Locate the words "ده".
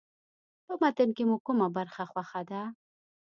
2.49-2.61